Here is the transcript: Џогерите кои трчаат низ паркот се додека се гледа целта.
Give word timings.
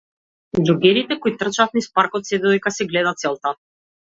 Џогерите 0.67 1.17
кои 1.21 1.35
трчаат 1.43 1.77
низ 1.81 1.91
паркот 1.99 2.31
се 2.31 2.41
додека 2.47 2.75
се 2.79 2.91
гледа 2.95 3.17
целта. 3.25 3.57